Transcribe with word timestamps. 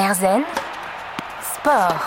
Erzen 0.00 0.44
Sport. 1.42 2.00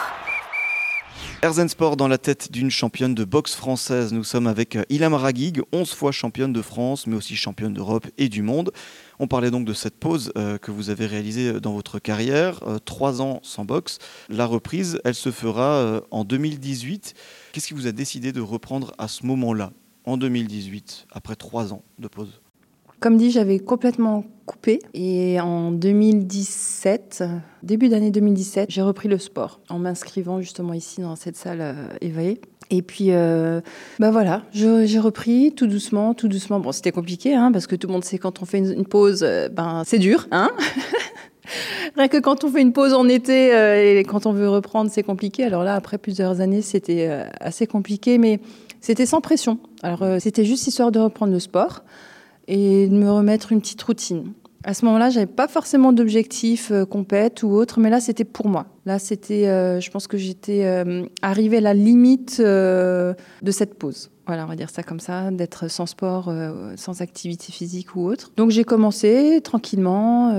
Erzen 1.44 1.70
Sport 1.70 1.96
dans 1.96 2.08
la 2.08 2.18
tête 2.18 2.52
d'une 2.52 2.72
championne 2.72 3.14
de 3.14 3.24
boxe 3.24 3.54
française. 3.54 4.14
Nous 4.14 4.24
sommes 4.24 4.48
avec 4.48 4.76
euh, 4.76 4.84
Ilham 4.90 5.14
Ragig, 5.14 5.62
11 5.72 5.94
fois 5.94 6.12
championne 6.12 6.52
de 6.52 6.64
France, 6.64 7.06
mais 7.06 7.16
aussi 7.16 7.36
championne 7.36 7.72
d'Europe 7.72 8.08
et 8.18 8.30
du 8.30 8.42
monde. 8.42 8.72
On 9.20 9.28
parlait 9.28 9.52
donc 9.52 9.66
de 9.66 9.74
cette 9.74 10.00
pause 10.00 10.34
euh, 10.38 10.58
que 10.58 10.72
vous 10.72 10.90
avez 10.90 11.06
réalisée 11.06 11.50
euh, 11.50 11.60
dans 11.60 11.74
votre 11.74 12.00
carrière, 12.00 12.62
trois 12.84 13.22
ans 13.22 13.42
sans 13.44 13.64
boxe. 13.64 14.00
La 14.28 14.48
reprise, 14.48 15.00
elle 15.06 15.14
se 15.14 15.30
fera 15.30 16.02
en 16.10 16.24
2018. 16.24 17.14
Qu'est-ce 17.52 17.68
qui 17.68 17.76
vous 17.76 17.86
a 17.86 17.92
décidé 17.92 18.32
de 18.32 18.42
reprendre 18.42 18.92
à 18.98 19.08
ce 19.08 19.24
moment-là, 19.28 19.72
en 20.06 20.18
2018, 20.18 21.06
après 21.12 21.36
trois 21.36 21.74
ans 21.74 21.84
de 22.00 22.08
pause? 22.08 22.42
Comme 23.00 23.18
dit, 23.18 23.30
j'avais 23.30 23.60
complètement 23.60 24.26
coupé. 24.46 24.80
Et 24.94 25.40
en 25.40 25.72
2017, 25.72 27.24
début 27.64 27.90
d'année 27.90 28.12
2017, 28.12 28.70
j'ai 28.70 28.82
repris 28.82 29.08
le 29.08 29.18
sport 29.18 29.60
en 29.70 29.80
m'inscrivant 29.80 30.42
justement 30.42 30.74
ici 30.74 31.02
dans 31.02 31.16
cette 31.16 31.38
salle 31.38 31.62
euh, 31.62 32.36
Et 32.70 32.82
puis, 32.82 33.08
euh, 33.12 33.62
bah 34.00 34.12
voilà, 34.12 34.44
j'ai 34.52 35.00
repris 35.00 35.54
tout 35.56 35.68
doucement, 35.68 36.14
tout 36.14 36.28
doucement. 36.28 36.60
Bon, 36.60 36.72
c'était 36.72 36.92
compliqué, 36.92 37.34
hein, 37.34 37.52
parce 37.52 37.68
que 37.68 37.76
tout 37.76 37.88
le 37.88 37.94
monde 37.94 38.04
sait 38.04 38.18
quand 38.18 38.42
on 38.42 38.46
fait 38.46 38.60
une, 38.60 38.86
pause, 38.86 39.24
euh, 39.24 39.50
ben 39.50 39.84
c'est 39.86 40.00
dur, 40.00 40.28
hein. 40.32 40.52
Rien 41.98 42.08
que 42.08 42.18
quand 42.18 42.46
on 42.46 42.50
fait 42.50 42.62
une 42.62 42.72
pause 42.72 42.94
en 42.94 43.08
été 43.10 43.54
euh, 43.54 44.00
et 44.00 44.04
quand 44.06 44.26
on 44.26 44.32
veut 44.32 44.50
reprendre, 44.50 44.90
c'est 44.90 45.04
compliqué. 45.04 45.44
Alors 45.44 45.64
là, 45.64 45.76
après 45.76 45.98
plusieurs 45.98 46.40
années, 46.40 46.62
c'était 46.62 47.28
assez 47.40 47.68
compliqué, 47.68 48.18
mais 48.18 48.40
c'était 48.80 49.06
sans 49.06 49.20
pression. 49.20 49.60
Alors, 49.84 50.06
c'était 50.20 50.46
juste 50.46 50.66
histoire 50.68 50.92
de 50.92 51.00
reprendre 51.00 51.34
le 51.34 51.40
sport 51.40 51.84
et 52.48 52.88
de 52.88 52.96
me 52.96 53.10
remettre 53.12 53.52
une 53.52 53.62
petite 53.62 53.82
routine. 53.82 54.34
À 54.66 54.74
ce 54.74 54.86
moment-là, 54.86 55.10
j'avais 55.10 55.26
pas 55.26 55.50
forcément 55.50 55.92
d'objectif 55.92 56.72
euh, 56.72 56.86
compète 56.86 57.44
ou 57.44 57.50
autre, 57.50 57.82
mais 57.82 57.90
là, 57.90 58.00
c'était 58.00 58.24
pour 58.24 58.48
moi. 58.48 58.66
Là, 58.86 58.98
c'était, 58.98 59.48
euh, 59.48 59.82
je 59.82 59.92
pense 59.92 60.08
que 60.08 60.18
j'étais 60.18 60.64
euh, 60.64 61.04
arrivée 61.22 61.58
à 61.58 61.62
la 61.62 61.74
limite 61.74 62.40
de 62.40 63.16
cette 63.52 63.78
pause. 63.78 64.10
Voilà, 64.26 64.46
on 64.46 64.48
va 64.48 64.56
dire 64.56 64.70
ça 64.70 64.84
comme 64.84 65.02
ça, 65.02 65.32
d'être 65.32 65.70
sans 65.70 65.86
sport, 65.86 66.34
sans 66.78 67.02
activité 67.02 67.52
physique 67.52 67.94
ou 67.98 68.08
autre. 68.08 68.32
Donc, 68.38 68.52
j'ai 68.52 68.64
commencé 68.64 69.42
tranquillement. 69.44 70.34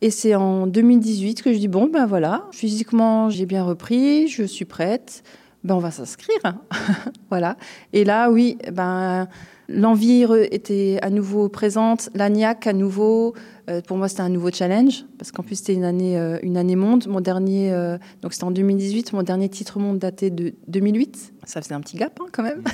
et 0.00 0.10
c'est 0.10 0.34
en 0.34 0.66
2018 0.66 1.42
que 1.42 1.52
je 1.52 1.58
dis 1.58 1.68
bon, 1.68 1.86
ben 1.86 2.06
voilà, 2.06 2.46
physiquement, 2.50 3.30
j'ai 3.30 3.46
bien 3.46 3.62
repris, 3.62 4.26
je 4.26 4.42
suis 4.42 4.64
prête. 4.64 5.22
Ben, 5.62 5.76
on 5.76 5.78
va 5.78 5.92
s'inscrire. 5.92 6.40
voilà. 7.30 7.56
Et 7.92 8.04
là, 8.04 8.30
oui, 8.30 8.58
ben 8.72 9.28
L'envie 9.70 10.24
était 10.50 10.98
à 11.02 11.10
nouveau 11.10 11.50
présente, 11.50 12.08
l'agnac 12.14 12.66
à 12.66 12.72
nouveau. 12.72 13.34
Euh, 13.68 13.82
pour 13.82 13.98
moi, 13.98 14.08
c'était 14.08 14.22
un 14.22 14.30
nouveau 14.30 14.50
challenge 14.50 15.04
parce 15.18 15.30
qu'en 15.30 15.42
plus 15.42 15.56
c'était 15.56 15.74
une 15.74 15.84
année, 15.84 16.18
euh, 16.18 16.38
une 16.42 16.56
année 16.56 16.74
monde. 16.74 17.06
Mon 17.06 17.20
dernier, 17.20 17.70
euh, 17.70 17.98
donc 18.22 18.32
c'était 18.32 18.44
en 18.44 18.50
2018. 18.50 19.12
Mon 19.12 19.22
dernier 19.22 19.50
titre 19.50 19.78
monde 19.78 19.98
datait 19.98 20.30
de 20.30 20.54
2008. 20.68 21.34
Ça 21.44 21.60
faisait 21.60 21.74
un 21.74 21.82
petit 21.82 21.98
gap 21.98 22.18
hein, 22.18 22.28
quand 22.32 22.42
même. 22.42 22.64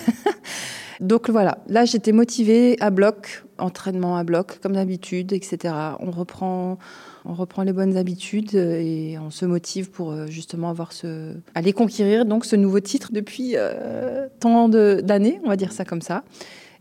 donc 1.01 1.31
voilà, 1.31 1.59
là 1.67 1.85
j'étais 1.85 2.13
motivée 2.13 2.77
à 2.79 2.91
bloc, 2.91 3.45
entraînement 3.59 4.17
à 4.17 4.23
bloc 4.23 4.61
comme 4.63 4.75
d'habitude, 4.75 5.33
etc. 5.33 5.75
On 5.99 6.13
reprend, 6.13 6.79
on 7.25 7.35
reprend 7.35 7.65
les 7.65 7.73
bonnes 7.73 7.97
habitudes 7.97 8.55
et 8.55 9.19
on 9.21 9.31
se 9.31 9.47
motive 9.47 9.91
pour 9.91 10.29
justement 10.29 10.71
avoir 10.71 10.93
ce, 10.93 11.33
aller 11.57 11.73
conquérir 11.73 12.25
donc 12.25 12.45
ce 12.45 12.55
nouveau 12.55 12.79
titre 12.79 13.11
depuis 13.13 13.57
tant 14.39 14.69
d'années, 14.69 15.41
on 15.43 15.49
va 15.49 15.57
dire 15.57 15.73
ça 15.73 15.85
comme 15.85 16.03
ça. 16.03 16.23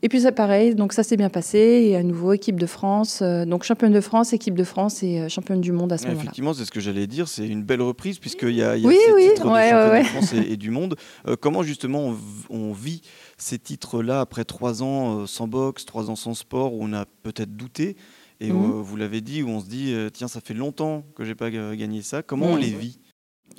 Et 0.05 0.09
puis 0.09 0.19
c'est 0.19 0.33
pareil, 0.33 0.75
donc 0.75 0.91
ça 0.91 1.01
s'est 1.01 1.15
bien 1.15 1.29
passé. 1.29 1.57
Et 1.57 1.95
à 1.95 2.03
nouveau, 2.03 2.33
équipe 2.33 2.59
de 2.59 2.65
France, 2.65 3.21
euh, 3.21 3.45
donc 3.45 3.63
championne 3.63 3.93
de 3.93 4.01
France, 4.01 4.33
équipe 4.33 4.53
de 4.53 4.65
France 4.65 5.01
et 5.01 5.21
euh, 5.21 5.29
championne 5.29 5.61
du 5.61 5.71
monde 5.71 5.93
à 5.93 5.97
ce 5.97 6.07
moment-là. 6.07 6.23
Effectivement, 6.23 6.53
c'est 6.53 6.65
ce 6.65 6.71
que 6.71 6.81
j'allais 6.81 7.07
dire. 7.07 7.29
C'est 7.29 7.47
une 7.47 7.63
belle 7.63 7.81
reprise 7.81 8.19
puisqu'il 8.19 8.53
y 8.53 8.61
a, 8.61 8.75
il 8.75 8.83
y 8.83 8.85
a 8.85 8.89
oui, 8.89 8.97
ces 9.05 9.13
oui, 9.13 9.29
titres 9.29 9.45
de 9.45 10.03
France 10.03 10.33
et, 10.33 10.57
du 10.57 10.71
monde. 10.71 10.97
Euh, 11.25 11.37
comment 11.39 11.63
justement 11.63 12.13
on, 12.49 12.73
vit 12.73 13.01
ces 13.37 13.57
titres-là 13.57 14.19
après 14.19 14.43
trois 14.43 14.83
ans 14.83 15.25
sans 15.25 15.47
boxe, 15.47 15.85
trois 15.85 16.09
ans 16.09 16.17
sans 16.17 16.33
sport, 16.33 16.73
où 16.73 16.79
on 16.83 16.91
a 16.91 17.05
peut-être 17.05 17.55
douté? 17.55 17.95
Et 18.41 18.51
mhm. 18.51 18.81
vous 18.81 18.97
l'avez 18.97 19.21
dit, 19.21 19.41
où 19.41 19.47
on 19.47 19.61
se 19.61 19.67
dit 19.67 19.95
tiens, 20.11 20.27
ça 20.27 20.41
fait 20.41 20.53
longtemps 20.53 21.05
que 21.15 21.23
j'ai 21.23 21.35
pas 21.35 21.49
gagné 21.49 22.01
ça. 22.01 22.23
Comment 22.23 22.47
on 22.47 22.55
les 22.57 22.71
vit? 22.71 22.99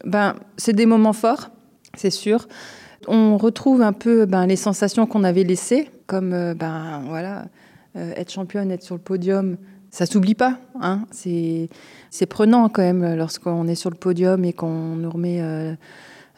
Ben, 0.05 0.35
c'est 0.59 0.75
des 0.75 0.85
moments 0.85 1.15
forts, 1.15 1.49
c'est 1.97 2.11
sûr. 2.11 2.47
On 3.07 3.39
retrouve 3.39 3.81
un 3.81 3.95
peu 3.95 4.27
ben, 4.27 4.47
les 4.47 4.57
sensations 4.57 5.07
qu'on 5.07 5.25
avait 5.25 5.45
laissées, 5.45 5.89
comme 6.07 6.33
euh, 6.33 6.55
ben, 6.55 7.03
voilà, 7.07 7.47
euh, 7.97 8.13
être 8.17 8.31
championne, 8.31 8.71
être 8.71 8.83
sur 8.83 8.95
le 8.95 9.01
podium. 9.01 9.57
Ça 9.91 10.07
s'oublie 10.07 10.35
pas. 10.35 10.59
Hein. 10.81 11.07
C'est, 11.11 11.69
prenant 12.29 12.69
quand 12.69 12.83
même 12.83 13.15
lorsqu'on 13.15 13.69
est 13.69 13.77
sur 13.77 13.91
le 13.91 13.97
podium 13.97 14.45
et 14.45 14.53
qu'on 14.53 14.97
nous 14.97 15.11
remet 15.11 15.41
euh, 15.41 15.75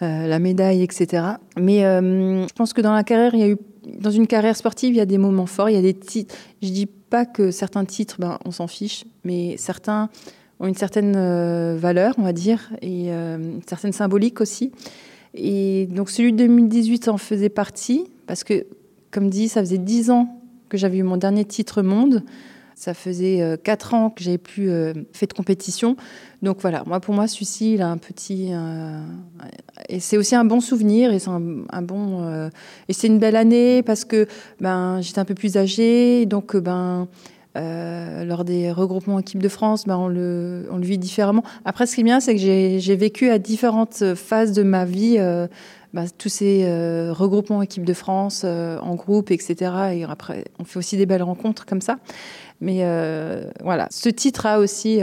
la 0.01 0.39
médaille, 0.39 0.83
etc. 0.83 1.25
Mais 1.59 1.81
je 1.81 2.53
pense 2.53 2.75
que 2.75 2.83
dans 2.83 2.93
la 2.93 3.03
carrière, 3.03 3.35
il 3.35 3.41
y 3.41 3.45
a 3.45 3.49
eu, 3.49 3.57
dans 3.99 4.11
une 4.11 4.27
carrière 4.27 4.55
sportive, 4.55 4.93
il 4.93 4.99
y 4.99 5.01
a 5.01 5.07
des 5.07 5.17
moments 5.17 5.47
forts, 5.47 5.71
il 5.71 5.75
y 5.75 5.79
a 5.79 5.83
des 5.83 5.95
titres. 5.95 6.35
Je 6.61 6.69
dis 6.69 6.85
pas 6.85 7.25
que 7.25 7.51
certains 7.51 7.87
titres, 7.87 8.17
ben, 8.19 8.39
on 8.45 8.51
s'en 8.51 8.67
fiche, 8.67 9.07
mais 9.25 9.57
certains 9.57 10.11
ont 10.61 10.67
une 10.67 10.75
certaine 10.75 11.15
valeur, 11.77 12.15
on 12.19 12.25
va 12.25 12.35
dire, 12.35 12.71
et 12.83 13.11
une 13.11 13.63
certaine 13.67 13.93
symbolique 13.93 14.43
aussi. 14.43 14.71
Et 15.33 15.87
donc 15.91 16.11
celui 16.11 16.33
de 16.33 16.39
2018 16.39 17.09
en 17.09 17.19
faisait 17.19 17.49
partie, 17.49 18.05
parce 18.27 18.45
que, 18.45 18.67
comme 19.11 19.31
dit, 19.31 19.49
ça 19.49 19.61
faisait 19.61 19.79
10 19.79 20.11
ans 20.11 20.41
que 20.69 20.77
j'avais 20.77 20.99
eu 20.99 21.03
mon 21.03 21.17
dernier 21.17 21.45
titre 21.45 21.83
monde. 21.83 22.23
Ça 22.75 22.93
faisait 22.93 23.59
4 23.65 23.95
euh, 23.95 23.97
ans 23.97 24.11
que 24.11 24.23
j'avais 24.23 24.37
plus 24.37 24.69
euh, 24.71 24.93
fait 25.15 25.27
de 25.27 25.33
compétition. 25.33 25.97
Donc 26.43 26.59
voilà, 26.61 26.83
moi 26.87 27.01
pour 27.01 27.15
moi, 27.15 27.27
celui-ci, 27.27 27.75
il 27.75 27.83
a 27.83 27.89
un 27.89 27.97
petit. 27.97 28.51
Euh, 28.53 29.01
et 29.89 29.99
c'est 29.99 30.19
aussi 30.19 30.35
un 30.35 30.45
bon 30.45 30.61
souvenir 30.61 31.11
et 31.11 31.19
c'est 31.19 31.31
un, 31.31 31.83
bon. 31.83 32.51
et 32.89 32.93
c'est 32.93 33.07
une 33.07 33.19
belle 33.19 33.37
année 33.37 33.83
parce 33.83 34.05
que 34.05 34.27
ben, 34.61 35.01
j'étais 35.01 35.19
un 35.19 35.25
peu 35.25 35.35
plus 35.35 35.57
âgée. 35.57 36.27
Donc 36.27 36.55
ben. 36.55 37.09
lors 37.55 38.45
des 38.45 38.71
regroupements 38.71 39.21
équipe 39.21 39.41
de 39.41 39.49
France, 39.49 39.87
ben 39.87 39.97
on, 39.97 40.09
le, 40.09 40.69
on 40.71 40.77
le 40.77 40.85
vit 40.85 40.99
différemment. 40.99 41.45
Après, 41.65 41.87
ce 41.87 41.95
qui 41.95 42.03
est 42.03 42.05
bien, 42.05 42.21
c'est 42.21 42.35
que 42.35 42.41
j'ai 42.41 42.97
vécu 42.97 43.31
à 43.31 43.39
différentes 43.39 44.15
phases 44.15 44.53
de 44.53 44.63
ma 44.63 44.85
vie 44.85 45.17
bah, 45.97 46.05
tous 46.19 46.29
ces 46.29 46.65
euh, 46.65 47.11
regroupements 47.15 47.63
équipe 47.63 47.87
de 47.87 47.95
France 47.95 48.43
euh, 48.45 48.79
en 48.81 48.97
groupe, 48.97 49.31
etc. 49.31 49.73
Et 49.95 50.05
après, 50.05 50.45
on 50.59 50.65
fait 50.65 50.79
aussi 50.79 50.99
des 50.99 51.07
belles 51.07 51.23
rencontres 51.23 51.65
comme 51.65 51.81
ça. 51.81 51.97
Mais 52.61 52.81
euh, 52.83 53.51
voilà, 53.63 53.89
ce 53.91 54.11
titre 54.11 54.45
a 54.45 54.59
aussi 54.59 55.01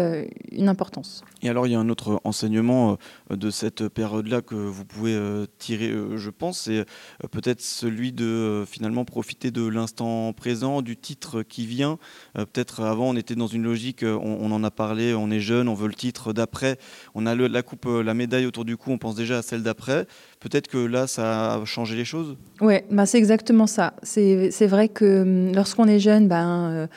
une 0.52 0.70
importance. 0.70 1.24
Et 1.44 1.50
alors, 1.50 1.68
il 1.68 1.74
y 1.74 1.76
a 1.76 1.80
un 1.80 1.90
autre 1.90 2.22
enseignement 2.24 2.98
de 3.30 3.50
cette 3.50 3.90
période-là 3.90 4.42
que 4.42 4.56
vous 4.56 4.86
pouvez 4.86 5.20
tirer, 5.60 5.94
je 6.16 6.30
pense, 6.30 6.62
c'est 6.62 6.86
peut-être 7.32 7.60
celui 7.60 8.14
de 8.14 8.64
finalement 8.66 9.04
profiter 9.04 9.52
de 9.52 9.68
l'instant 9.68 10.32
présent, 10.32 10.82
du 10.82 10.96
titre 10.96 11.44
qui 11.44 11.66
vient. 11.66 12.00
Peut-être 12.34 12.82
avant, 12.82 13.10
on 13.10 13.18
était 13.18 13.36
dans 13.36 13.48
une 13.48 13.64
logique, 13.64 14.04
on, 14.04 14.52
en 14.54 14.64
a 14.64 14.72
parlé, 14.72 15.14
on 15.14 15.30
est 15.32 15.42
jeune, 15.42 15.68
on 15.68 15.74
veut 15.74 15.90
le 15.90 15.94
titre 15.94 16.32
d'après, 16.32 16.78
on 17.14 17.26
a 17.26 17.36
la 17.36 17.62
coupe, 17.62 17.88
la 17.88 18.14
médaille 18.14 18.46
autour 18.46 18.64
du 18.64 18.78
cou, 18.78 18.92
on 18.92 18.98
pense 18.98 19.16
déjà 19.16 19.40
à 19.40 19.42
celle 19.42 19.64
d'après. 19.64 20.08
Peut-être 20.40 20.70
que 20.70 20.78
là, 20.78 21.08
ça 21.08 21.56
a 21.56 21.66
changé 21.66 21.98
les 21.98 22.06
choses? 22.06 22.38
Oui, 22.62 22.76
bah 22.90 23.06
c'est 23.06 23.18
exactement 23.18 23.68
ça. 23.68 23.96
C'est 24.04 24.68
vrai 24.68 24.88
que 24.88 25.24
hum, 25.24 25.54
lorsqu'on 25.54 25.90
est 25.90 26.00
jeune, 26.00 26.30
ben, 26.30 26.70
euh, 26.72 26.88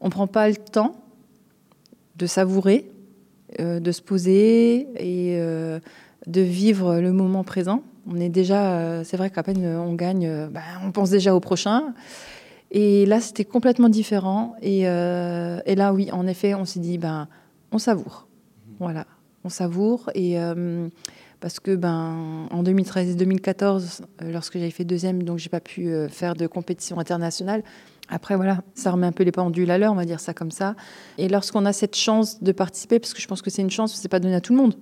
on 0.00 0.06
ne 0.06 0.10
prend 0.10 0.26
pas 0.26 0.48
le 0.48 0.56
temps 0.56 1.04
de 2.16 2.26
savourer, 2.26 2.90
euh, 2.90 2.99
de 3.58 3.92
se 3.92 4.02
poser 4.02 4.88
et 4.96 5.36
euh, 5.38 5.80
de 6.26 6.40
vivre 6.40 6.96
le 7.00 7.12
moment 7.12 7.44
présent. 7.44 7.82
On 8.06 8.18
est 8.18 8.28
déjà, 8.28 9.04
c'est 9.04 9.16
vrai 9.16 9.30
qu'à 9.30 9.42
peine 9.42 9.64
on 9.64 9.94
gagne, 9.94 10.48
ben, 10.50 10.62
on 10.84 10.92
pense 10.92 11.10
déjà 11.10 11.34
au 11.34 11.40
prochain. 11.40 11.94
Et 12.70 13.04
là, 13.06 13.20
c'était 13.20 13.44
complètement 13.44 13.88
différent. 13.88 14.54
Et, 14.62 14.80
et, 14.80 15.74
là, 15.74 15.92
oui, 15.92 16.10
en 16.12 16.26
effet, 16.26 16.54
on 16.54 16.64
s'est 16.64 16.80
dit, 16.80 16.98
ben, 16.98 17.28
on 17.72 17.78
savoure. 17.78 18.26
Voilà, 18.78 19.06
on 19.44 19.48
savoure. 19.48 20.10
Et 20.14 20.38
parce 21.40 21.58
que 21.58 21.74
ben 21.74 22.46
en 22.50 22.62
2013 22.62 23.10
et 23.10 23.14
2014, 23.14 24.02
euh, 24.22 24.32
lorsque 24.32 24.54
j'avais 24.54 24.70
fait 24.70 24.84
deuxième, 24.84 25.22
donc 25.22 25.38
j'ai 25.38 25.48
pas 25.48 25.60
pu 25.60 25.88
euh, 25.88 26.08
faire 26.08 26.34
de 26.34 26.46
compétition 26.46 26.98
internationale. 26.98 27.62
Après 28.10 28.36
voilà, 28.36 28.58
ça 28.74 28.90
remet 28.90 29.06
un 29.06 29.12
peu 29.12 29.22
les 29.22 29.32
pendules 29.32 29.70
à 29.70 29.78
l'heure, 29.78 29.92
on 29.92 29.96
va 29.96 30.04
dire 30.04 30.20
ça 30.20 30.34
comme 30.34 30.50
ça. 30.50 30.74
Et 31.16 31.28
lorsqu'on 31.28 31.64
a 31.64 31.72
cette 31.72 31.96
chance 31.96 32.42
de 32.42 32.52
participer, 32.52 32.98
parce 32.98 33.14
que 33.14 33.20
je 33.20 33.28
pense 33.28 33.40
que 33.40 33.50
c'est 33.50 33.62
une 33.62 33.70
chance, 33.70 33.94
c'est 33.94 34.08
pas 34.08 34.20
donné 34.20 34.34
à 34.34 34.40
tout 34.40 34.52
le 34.52 34.58
monde. 34.58 34.74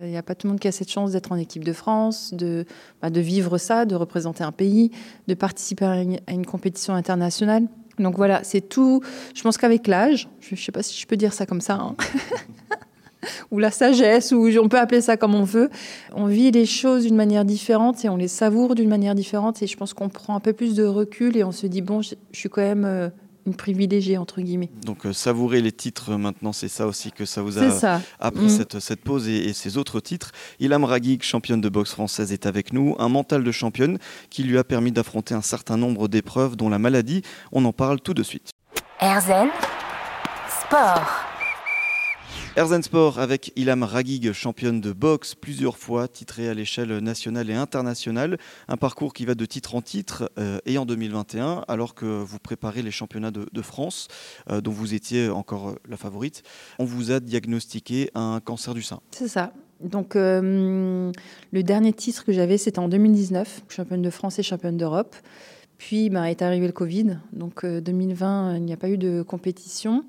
Il 0.00 0.08
n'y 0.08 0.16
a 0.16 0.22
pas 0.22 0.34
tout 0.34 0.46
le 0.46 0.52
monde 0.52 0.60
qui 0.60 0.68
a 0.68 0.72
cette 0.72 0.90
chance 0.90 1.12
d'être 1.12 1.32
en 1.32 1.36
équipe 1.36 1.64
de 1.64 1.72
France, 1.72 2.34
de, 2.34 2.66
bah, 3.00 3.08
vivre 3.10 3.58
ça, 3.58 3.86
de 3.86 3.94
représenter 3.94 4.44
un 4.44 4.52
pays, 4.52 4.90
de 5.28 5.34
participer 5.34 5.84
à 5.86 6.02
une, 6.02 6.46
compétition 6.46 6.94
internationale. 6.94 7.66
Donc 7.98 8.16
voilà, 8.16 8.42
c'est 8.44 8.60
tout. 8.60 9.02
Je 9.34 9.42
pense 9.42 9.56
qu'avec 9.56 9.86
l'âge, 9.86 10.28
je 10.40 10.54
ne 10.54 10.60
sais 10.60 10.72
pas 10.72 10.82
si 10.82 11.00
je 11.00 11.06
peux 11.06 11.16
dire 11.16 11.32
ça 11.32 11.46
comme 11.46 11.60
ça, 11.60 11.74
hein. 11.74 11.96
ou 13.50 13.58
la 13.58 13.70
sagesse, 13.70 14.32
ou 14.32 14.48
on 14.58 14.68
peut 14.68 14.78
appeler 14.78 15.00
ça 15.00 15.16
comme 15.16 15.34
on 15.34 15.44
veut. 15.44 15.70
On 16.14 16.26
vit 16.26 16.50
les 16.50 16.66
choses 16.66 17.04
d'une 17.04 17.16
manière 17.16 17.44
différente 17.44 18.04
et 18.04 18.08
on 18.08 18.16
les 18.16 18.28
savoure 18.28 18.74
d'une 18.74 18.88
manière 18.88 19.14
différente. 19.14 19.62
Et 19.62 19.66
je 19.66 19.76
pense 19.76 19.94
qu'on 19.94 20.08
prend 20.08 20.36
un 20.36 20.40
peu 20.40 20.52
plus 20.52 20.74
de 20.74 20.84
recul 20.84 21.36
et 21.36 21.44
on 21.44 21.52
se 21.52 21.66
dit 21.66 21.82
bon, 21.82 22.02
je, 22.02 22.14
suis 22.32 22.48
quand 22.48 22.62
même 22.62 22.84
euh, 22.84 23.08
une 23.46 23.54
privilégiée 23.54 24.18
entre 24.18 24.40
guillemets. 24.40 24.70
Donc 24.84 25.06
savourer 25.12 25.60
les 25.60 25.72
titres 25.72 26.16
maintenant, 26.16 26.52
c'est 26.52 26.68
ça 26.68 26.86
aussi 26.86 27.12
que 27.12 27.24
ça 27.24 27.42
vous 27.42 27.58
a 27.58 27.70
ça. 27.70 28.00
après 28.18 28.44
Mm. 28.44 28.48
cette, 28.48 28.80
cette 28.80 29.00
pause 29.00 29.28
et, 29.28 29.48
et 29.48 29.52
ces 29.52 29.76
autres 29.76 30.00
titres. 30.00 30.32
Ilham 30.60 30.84
Ragig, 30.84 31.22
championne 31.22 31.60
de 31.60 31.68
boxe 31.68 31.90
française, 31.90 32.32
est 32.32 32.46
avec 32.46 32.72
nous. 32.72 32.96
Un 32.98 33.08
mental 33.08 33.44
de 33.44 33.52
championne 33.52 33.98
qui 34.30 34.42
lui 34.44 34.58
a 34.58 34.64
permis 34.64 34.92
d'affronter 34.92 35.34
un 35.34 35.42
certain 35.42 35.76
nombre 35.76 36.08
d'épreuves, 36.08 36.56
dont 36.56 36.68
la 36.68 36.78
maladie. 36.78 37.22
On 37.52 37.64
en 37.64 37.72
parle 37.72 38.00
tout 38.00 38.14
de 38.14 38.22
suite. 38.22 38.50
Erzen 39.00 39.48
Sport. 40.48 41.33
Erzen 42.56 42.84
Sport 42.84 43.18
avec 43.18 43.52
Ilham 43.56 43.82
Ragig, 43.82 44.32
championne 44.32 44.80
de 44.80 44.92
boxe, 44.92 45.34
plusieurs 45.34 45.76
fois 45.76 46.06
titrée 46.06 46.48
à 46.48 46.54
l'échelle 46.54 46.98
nationale 46.98 47.50
et 47.50 47.54
internationale. 47.54 48.38
Un 48.68 48.76
parcours 48.76 49.12
qui 49.12 49.24
va 49.24 49.34
de 49.34 49.44
titre 49.44 49.74
en 49.74 49.82
titre 49.82 50.30
euh, 50.38 50.60
et 50.64 50.78
en 50.78 50.86
2021, 50.86 51.64
alors 51.66 51.96
que 51.96 52.06
vous 52.06 52.38
préparez 52.38 52.82
les 52.82 52.92
championnats 52.92 53.32
de, 53.32 53.62
France, 53.62 54.06
euh, 54.50 54.60
dont 54.60 54.70
vous 54.70 54.94
étiez 54.94 55.28
encore 55.28 55.70
euh, 55.70 55.74
la 55.88 55.96
favorite. 55.96 56.44
On 56.78 56.84
vous 56.84 57.10
a 57.10 57.18
diagnostiqué 57.18 58.12
un 58.14 58.38
cancer 58.38 58.72
du 58.72 58.82
sein. 58.82 59.00
C'est 59.10 59.28
ça. 59.28 59.52
Donc, 59.80 60.14
le 60.14 61.12
dernier 61.52 61.92
titre 61.92 62.24
que 62.24 62.32
j'avais, 62.32 62.56
c'était 62.56 62.78
en 62.78 62.88
2019, 62.88 63.64
championne 63.68 64.00
de 64.00 64.10
France 64.10 64.38
et 64.38 64.42
championne 64.44 64.76
d'Europe. 64.76 65.16
Puis 65.78 66.10
ben, 66.10 66.24
est 66.24 66.42
arrivé 66.42 66.66
le 66.66 66.72
Covid. 66.72 67.18
Donc, 67.32 67.64
euh, 67.64 67.80
2020, 67.80 68.56
il 68.56 68.62
n'y 68.62 68.72
a 68.72 68.76
pas 68.76 68.88
eu 68.88 68.98
de 68.98 69.22
compétition. 69.22 70.04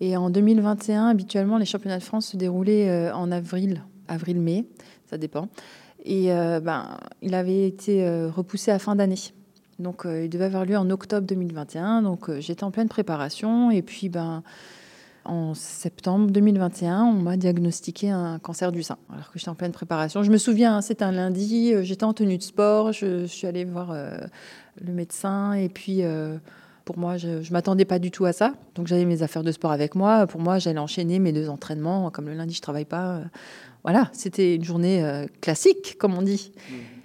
Et 0.00 0.16
en 0.16 0.30
2021, 0.30 1.06
habituellement, 1.06 1.58
les 1.58 1.64
championnats 1.64 1.98
de 1.98 2.02
France 2.02 2.28
se 2.28 2.36
déroulaient 2.36 2.88
euh, 2.88 3.14
en 3.14 3.32
avril, 3.32 3.82
avril-mai, 4.08 4.66
ça 5.08 5.16
dépend. 5.16 5.48
Et 6.04 6.32
euh, 6.32 6.60
ben, 6.60 6.98
il 7.22 7.34
avait 7.34 7.66
été 7.66 8.06
euh, 8.06 8.28
repoussé 8.28 8.70
à 8.70 8.78
fin 8.78 8.94
d'année. 8.94 9.18
Donc, 9.78 10.06
il 10.06 10.30
devait 10.30 10.46
avoir 10.46 10.64
lieu 10.64 10.76
en 10.76 10.88
octobre 10.88 11.26
2021. 11.26 12.02
Donc, 12.02 12.30
j'étais 12.38 12.64
en 12.64 12.70
pleine 12.70 12.88
préparation. 12.88 13.70
Et 13.70 13.82
puis, 13.82 14.08
ben, 14.08 14.42
en 15.26 15.52
septembre 15.54 16.30
2021, 16.30 17.04
on 17.04 17.12
m'a 17.12 17.36
diagnostiqué 17.36 18.10
un 18.10 18.38
cancer 18.38 18.72
du 18.72 18.82
sein, 18.82 18.96
alors 19.12 19.30
que 19.30 19.38
j'étais 19.38 19.50
en 19.50 19.54
pleine 19.54 19.72
préparation. 19.72 20.22
Je 20.22 20.30
me 20.30 20.38
souviens, 20.38 20.76
hein, 20.76 20.80
c'était 20.80 21.04
un 21.04 21.12
lundi, 21.12 21.74
j'étais 21.82 22.04
en 22.04 22.14
tenue 22.14 22.38
de 22.38 22.42
sport, 22.42 22.92
je, 22.92 23.22
je 23.22 23.26
suis 23.26 23.46
allée 23.46 23.64
voir 23.64 23.92
le 23.92 24.92
médecin, 24.92 25.52
et 25.52 25.68
puis 25.68 26.02
pour 26.86 26.96
moi, 26.98 27.18
je 27.18 27.28
ne 27.28 27.50
m'attendais 27.52 27.84
pas 27.84 27.98
du 27.98 28.10
tout 28.10 28.24
à 28.24 28.32
ça. 28.32 28.54
Donc 28.76 28.86
j'avais 28.86 29.04
mes 29.04 29.22
affaires 29.22 29.42
de 29.42 29.52
sport 29.52 29.72
avec 29.72 29.94
moi. 29.94 30.26
Pour 30.26 30.40
moi, 30.40 30.58
j'allais 30.58 30.78
enchaîner 30.78 31.18
mes 31.18 31.32
deux 31.32 31.50
entraînements. 31.50 32.10
Comme 32.10 32.26
le 32.26 32.34
lundi, 32.34 32.54
je 32.54 32.62
travaille 32.62 32.84
pas. 32.86 33.16
euh, 33.16 33.24
voilà, 33.82 34.08
c'était 34.12 34.54
une 34.54 34.64
journée 34.64 35.04
euh, 35.04 35.26
classique, 35.40 35.96
comme 35.98 36.14
on 36.14 36.22
dit. 36.22 36.52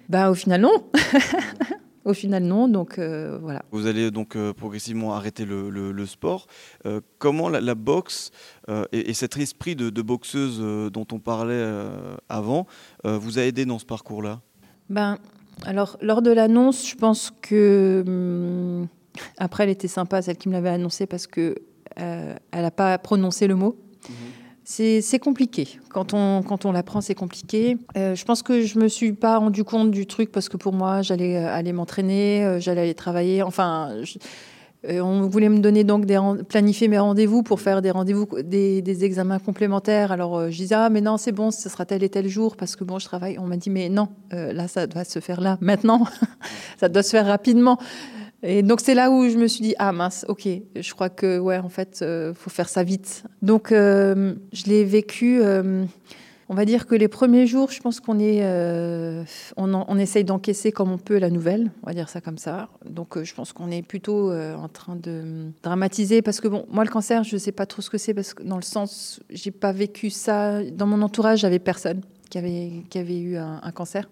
Bah, 0.08 0.30
au 0.30 0.34
final, 0.34 0.60
non. 0.60 0.84
au 2.04 2.14
final, 2.14 2.44
non. 2.44 2.68
Donc 2.68 2.98
euh, 3.00 3.38
voilà. 3.42 3.62
Vous 3.72 3.86
allez 3.88 4.12
donc 4.12 4.36
euh, 4.36 4.52
progressivement 4.52 5.14
arrêter 5.14 5.44
le, 5.44 5.68
le- 5.68 5.90
le 5.90 6.06
sport. 6.06 6.46
Euh, 6.86 7.00
comment 7.18 7.48
la, 7.48 7.60
la 7.60 7.74
boxe 7.74 8.30
euh, 8.68 8.84
et, 8.92 9.10
et 9.10 9.14
cet 9.14 9.36
esprit 9.36 9.74
de, 9.74 9.90
de 9.90 10.02
boxeuse 10.02 10.58
euh, 10.60 10.90
dont 10.90 11.06
on 11.12 11.18
parlait 11.18 11.54
euh, 11.54 12.14
avant 12.28 12.66
euh, 13.04 13.18
vous 13.18 13.38
a 13.40 13.42
aidé 13.42 13.64
dans 13.64 13.80
ce 13.80 13.84
parcours-là? 13.86 14.40
Ben, 14.90 15.18
alors, 15.66 15.96
lors 16.02 16.22
de 16.22 16.30
l'annonce, 16.30 16.88
je 16.88 16.94
pense 16.94 17.32
que. 17.42 18.04
hum, 18.06 18.86
après, 19.38 19.64
elle 19.64 19.70
était 19.70 19.88
sympa, 19.88 20.22
celle 20.22 20.36
qui 20.36 20.48
me 20.48 20.54
l'avait 20.54 20.70
annoncé, 20.70 21.06
parce 21.06 21.26
que 21.26 21.54
euh, 22.00 22.34
elle 22.50 22.62
n'a 22.62 22.70
pas 22.70 22.96
prononcé 22.98 23.46
le 23.46 23.54
mot. 23.54 23.76
C'est 24.64 25.00
c'est 25.00 25.18
compliqué. 25.18 25.68
Quand 25.90 26.14
on, 26.14 26.42
quand 26.42 26.64
on 26.64 26.72
l'apprend, 26.72 27.00
c'est 27.00 27.16
compliqué. 27.16 27.76
Euh, 27.96 28.14
je 28.14 28.24
pense 28.24 28.42
que 28.42 28.62
je 28.62 28.78
me 28.78 28.86
suis 28.88 29.12
pas 29.12 29.38
rendu 29.38 29.64
compte 29.64 29.90
du 29.90 30.06
truc 30.06 30.30
parce 30.30 30.48
que 30.48 30.56
pour 30.56 30.72
moi, 30.72 31.02
j'allais 31.02 31.36
euh, 31.36 31.52
aller 31.52 31.72
m'entraîner, 31.72 32.56
j'allais 32.60 32.82
aller 32.82 32.94
travailler. 32.94 33.42
Enfin, 33.42 33.90
je- 34.02 34.18
on 35.00 35.28
voulait 35.28 35.48
me 35.48 35.58
donner 35.60 35.84
donc 35.84 36.06
des 36.06 36.18
planifier 36.48 36.88
mes 36.88 36.98
rendez-vous 36.98 37.44
pour 37.44 37.60
faire 37.60 37.82
des 37.82 37.92
rendez-vous, 37.92 38.26
des, 38.42 38.82
des 38.82 39.04
examens 39.04 39.38
complémentaires. 39.38 40.10
Alors 40.10 40.50
je 40.50 40.56
disais 40.56 40.74
ah 40.74 40.90
mais 40.90 41.00
non 41.00 41.18
c'est 41.18 41.30
bon, 41.30 41.52
ce 41.52 41.68
sera 41.68 41.84
tel 41.84 42.02
et 42.02 42.08
tel 42.08 42.26
jour 42.26 42.56
parce 42.56 42.74
que 42.74 42.82
bon 42.82 42.98
je 42.98 43.04
travaille. 43.04 43.38
On 43.38 43.46
m'a 43.46 43.56
dit 43.56 43.70
mais 43.70 43.88
non, 43.88 44.08
euh, 44.32 44.52
là 44.52 44.66
ça 44.66 44.88
doit 44.88 45.04
se 45.04 45.20
faire 45.20 45.40
là 45.40 45.56
maintenant, 45.60 46.04
ça 46.80 46.88
doit 46.88 47.04
se 47.04 47.10
faire 47.10 47.26
rapidement. 47.26 47.78
Et 48.42 48.62
donc 48.62 48.80
c'est 48.80 48.94
là 48.94 49.10
où 49.10 49.28
je 49.28 49.36
me 49.36 49.46
suis 49.46 49.62
dit 49.62 49.74
ah 49.78 49.92
mince 49.92 50.24
ok 50.28 50.48
je 50.74 50.92
crois 50.94 51.08
que 51.08 51.38
ouais 51.38 51.58
en 51.58 51.68
fait 51.68 52.00
euh, 52.02 52.34
faut 52.34 52.50
faire 52.50 52.68
ça 52.68 52.82
vite. 52.82 53.24
Donc 53.40 53.72
euh, 53.72 54.34
je 54.52 54.64
l'ai 54.64 54.84
vécu. 54.84 55.40
euh, 55.40 55.84
on 56.48 56.54
va 56.54 56.66
dire 56.66 56.86
que 56.86 56.94
les 56.94 57.08
premiers 57.08 57.46
jours, 57.46 57.70
je 57.70 57.80
pense 57.80 57.98
qu'on 57.98 58.18
est, 58.18 58.40
euh, 58.42 59.24
on, 59.56 59.96
essaye 59.96 60.22
d'encaisser 60.22 60.70
comme 60.70 60.92
on 60.92 60.98
peut 60.98 61.16
la 61.16 61.30
nouvelle, 61.30 61.70
on 61.82 61.86
va 61.86 61.94
dire 61.94 62.10
ça 62.10 62.20
comme 62.20 62.36
ça. 62.36 62.68
Donc 62.84 63.22
je 63.22 63.32
pense 63.32 63.54
qu'on 63.54 63.70
est 63.70 63.80
plutôt 63.80 64.30
en 64.30 64.68
train 64.68 64.96
de 64.96 65.46
dramatiser 65.62 66.20
parce 66.20 66.42
que 66.42 66.48
bon, 66.48 66.66
moi 66.68 66.84
le 66.84 66.90
cancer, 66.90 67.24
je 67.24 67.38
sais 67.38 67.52
pas 67.52 67.64
trop 67.64 67.80
ce 67.80 67.88
que 67.88 67.96
c'est 67.96 68.12
parce 68.12 68.34
que 68.34 68.42
dans 68.42 68.56
le 68.56 68.62
sens, 68.62 69.20
j'ai 69.30 69.52
pas 69.52 69.72
vécu 69.72 70.10
ça 70.10 70.62
dans 70.62 70.86
mon 70.86 71.00
entourage, 71.00 71.38
j'avais 71.38 71.60
personne 71.60 72.02
qui 72.28 72.36
avait 72.36 72.82
qui 72.90 72.98
avait 72.98 73.20
eu 73.20 73.36
un 73.38 73.72
cancer. 73.72 74.10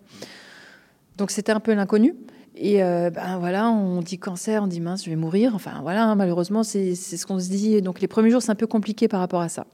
Donc 1.19 1.33
c'était 1.33 1.53
un 1.53 1.61
peu 1.61 1.75
l'inconnu. 1.75 2.15
Et 2.63 2.83
euh, 2.83 3.09
ben 3.09 3.39
voilà, 3.39 3.71
on 3.71 4.03
dit 4.03 4.19
cancer, 4.19 4.63
on 4.63 4.67
dit 4.67 4.83
mince, 4.83 5.03
je 5.03 5.09
vais 5.09 5.17
mourir. 5.17 5.55
Enfin 5.55 5.81
voilà, 5.81 6.05
hein, 6.05 6.15
malheureusement, 6.15 6.63
c'est 6.63 6.95
ce 6.95 7.25
qu'on 7.25 7.41
se 7.41 7.49
dit. 7.49 7.81
Donc 7.81 8.03
les 8.03 8.07
premiers 8.07 8.31
jours, 8.31 8.43
c'est 8.43 8.51
un 8.51 8.55
peu 8.55 8.67
compliqué 8.67 9.09
par 9.09 9.19
rapport 9.19 9.41
à 9.41 9.49
ça. 9.49 9.67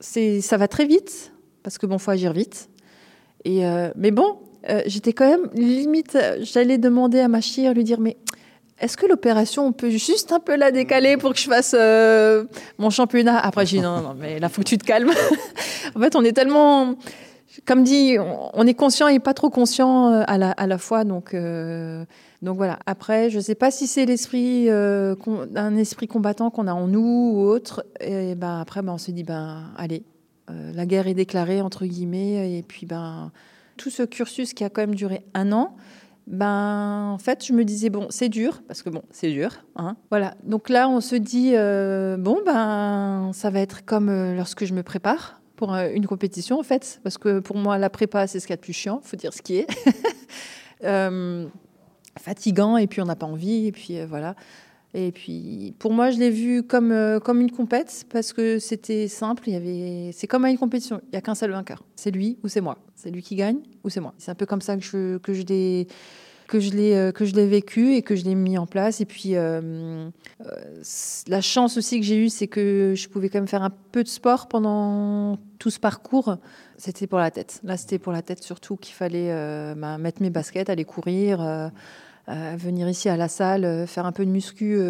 Ça 0.00 0.56
va 0.58 0.68
très 0.68 0.84
vite, 0.84 1.32
parce 1.62 1.78
que 1.78 1.86
bon, 1.86 1.96
faut 1.96 2.10
agir 2.10 2.34
vite. 2.34 2.68
Et 3.46 3.64
euh, 3.66 3.90
mais 3.96 4.10
bon, 4.10 4.40
euh, 4.68 4.82
j'étais 4.84 5.14
quand 5.14 5.26
même 5.26 5.48
limite, 5.54 6.18
j'allais 6.42 6.76
demander 6.76 7.20
à 7.20 7.28
ma 7.28 7.40
chire, 7.40 7.72
lui 7.72 7.82
dire, 7.82 7.98
mais 7.98 8.18
est-ce 8.78 8.98
que 8.98 9.06
l'opération, 9.06 9.66
on 9.66 9.72
peut 9.72 9.88
juste 9.88 10.32
un 10.32 10.40
peu 10.40 10.56
la 10.56 10.72
décaler 10.72 11.16
pour 11.16 11.32
que 11.32 11.38
je 11.38 11.48
fasse 11.48 11.74
mon 12.76 12.90
championnat? 12.90 13.38
Après, 13.38 13.64
j'ai 13.64 13.78
dit, 13.78 13.82
non, 13.82 14.02
non, 14.02 14.14
mais 14.14 14.38
là, 14.38 14.50
faut 14.50 14.60
que 14.60 14.68
tu 14.68 14.76
te 14.76 14.84
calmes. 14.84 15.12
en 15.94 16.00
fait, 16.00 16.14
on 16.14 16.24
est 16.24 16.32
tellement, 16.32 16.96
comme 17.64 17.82
dit, 17.82 18.16
on, 18.54 18.66
est 18.66 18.74
conscient 18.74 19.08
et 19.08 19.18
pas 19.18 19.34
trop 19.34 19.50
conscient 19.50 20.12
euh, 20.12 20.22
à 20.26 20.38
la, 20.38 20.78
fois, 20.78 21.04
donc. 21.04 21.34
euh, 21.34 22.04
voilà. 22.42 22.78
Après, 22.86 23.28
je 23.28 23.38
ne 23.38 23.42
sais 23.42 23.56
pas 23.56 23.70
si 23.70 23.86
c'est 23.86 24.06
l'esprit, 24.06 24.70
euh, 24.70 25.16
un 25.56 25.76
esprit 25.76 26.06
combattant 26.06 26.50
qu'on 26.50 26.68
a 26.68 26.72
en 26.72 26.86
nous 26.86 27.32
ou 27.34 27.40
autre. 27.40 27.84
Et 28.00 28.34
ben 28.34 28.60
après, 28.60 28.82
ben 28.82 28.92
on 28.92 28.98
se 28.98 29.10
dit 29.10 29.24
ben 29.24 29.72
allez, 29.76 30.04
la 30.48 30.86
guerre 30.86 31.06
est 31.06 31.14
déclarée 31.14 31.60
entre 31.60 31.86
guillemets. 31.86 32.58
Et 32.58 32.62
puis 32.62 32.86
ben 32.86 33.32
tout 33.76 33.90
ce 33.90 34.04
cursus 34.04 34.54
qui 34.54 34.62
a 34.62 34.70
quand 34.70 34.82
même 34.82 34.94
duré 34.94 35.24
un 35.34 35.52
an, 35.52 35.76
ben 36.26 37.10
en 37.12 37.18
fait 37.18 37.44
je 37.44 37.52
me 37.52 37.64
disais 37.64 37.90
bon 37.90 38.06
c'est 38.10 38.28
dur 38.28 38.62
parce 38.68 38.82
que 38.82 38.90
bon 38.90 39.02
c'est 39.10 39.30
dur, 39.30 39.64
hein. 39.76 39.96
Voilà. 40.10 40.34
Donc 40.44 40.68
là 40.68 40.88
on 40.88 41.00
se 41.00 41.16
dit 41.16 41.52
bon 41.52 42.40
ben 42.46 43.32
ça 43.32 43.50
va 43.50 43.60
être 43.60 43.84
comme 43.84 44.34
lorsque 44.36 44.64
je 44.64 44.72
me 44.72 44.82
prépare 44.82 45.39
pour 45.60 45.74
une 45.74 46.06
compétition 46.06 46.58
en 46.58 46.62
fait, 46.62 47.00
parce 47.02 47.18
que 47.18 47.40
pour 47.40 47.54
moi 47.54 47.76
la 47.76 47.90
prépa 47.90 48.26
c'est 48.26 48.40
ce 48.40 48.46
qu'il 48.46 48.54
y 48.54 48.54
a 48.54 48.56
de 48.56 48.62
plus 48.62 48.72
chiant, 48.72 49.02
faut 49.04 49.16
dire 49.16 49.34
ce 49.34 49.42
qui 49.42 49.56
est. 49.56 49.66
Euh, 50.82 51.46
fatigant 52.18 52.78
et 52.78 52.86
puis 52.86 53.02
on 53.02 53.04
n'a 53.04 53.14
pas 53.14 53.26
envie 53.26 53.66
et 53.66 53.70
puis 53.70 53.98
euh, 53.98 54.06
voilà. 54.08 54.34
Et 54.94 55.12
puis 55.12 55.74
pour 55.78 55.92
moi 55.92 56.10
je 56.10 56.18
l'ai 56.18 56.30
vu 56.30 56.62
comme 56.62 56.90
euh, 56.90 57.20
comme 57.20 57.42
une 57.42 57.50
compète 57.50 58.06
parce 58.10 58.32
que 58.32 58.58
c'était 58.58 59.08
simple. 59.08 59.42
Il 59.48 59.52
y 59.52 59.56
avait 59.56 60.10
c'est 60.14 60.26
comme 60.26 60.46
à 60.46 60.50
une 60.50 60.56
compétition. 60.56 61.02
Il 61.12 61.16
y 61.16 61.18
a 61.18 61.20
qu'un 61.20 61.34
seul 61.34 61.50
vainqueur. 61.50 61.84
C'est 61.96 62.10
lui 62.10 62.38
ou 62.42 62.48
c'est 62.48 62.62
moi. 62.62 62.78
C'est 62.94 63.10
lui 63.10 63.20
qui 63.20 63.36
gagne 63.36 63.58
ou 63.84 63.90
c'est 63.90 64.00
moi. 64.00 64.14
C'est 64.16 64.30
un 64.30 64.34
peu 64.34 64.46
comme 64.46 64.62
ça 64.62 64.74
que 64.74 64.82
je 64.82 65.18
que 65.18 65.34
je 65.34 65.42
que 66.50 66.58
je 66.58 66.72
l'ai 66.72 66.96
euh, 66.96 67.12
que 67.12 67.24
je 67.24 67.34
l'ai 67.36 67.46
vécu 67.46 67.94
et 67.94 68.02
que 68.02 68.16
je 68.16 68.24
l'ai 68.24 68.34
mis 68.34 68.58
en 68.58 68.66
place. 68.66 69.00
Et 69.00 69.04
puis 69.04 69.36
euh, 69.36 70.10
euh, 70.44 70.82
la 71.28 71.40
chance 71.40 71.78
aussi 71.78 72.00
que 72.00 72.04
j'ai 72.04 72.16
eue, 72.16 72.28
c'est 72.28 72.48
que 72.48 72.94
je 72.96 73.08
pouvais 73.08 73.28
quand 73.28 73.38
même 73.38 73.48
faire 73.48 73.62
un 73.62 73.70
peu 73.92 74.02
de 74.02 74.08
sport 74.08 74.48
pendant 74.48 75.38
tout 75.60 75.70
ce 75.70 75.78
parcours. 75.78 76.36
C'était 76.76 77.06
pour 77.06 77.20
la 77.20 77.30
tête. 77.30 77.60
Là, 77.62 77.76
c'était 77.76 78.00
pour 78.00 78.12
la 78.12 78.22
tête 78.22 78.42
surtout 78.42 78.76
qu'il 78.76 78.94
fallait 78.94 79.32
bah, 79.76 79.96
mettre 79.98 80.22
mes 80.22 80.30
baskets, 80.30 80.70
aller 80.70 80.86
courir, 80.86 81.70
venir 82.26 82.88
ici 82.88 83.08
à 83.10 83.16
la 83.18 83.28
salle, 83.28 83.86
faire 83.86 84.06
un 84.06 84.12
peu 84.12 84.24
de 84.24 84.30
muscu. 84.30 84.80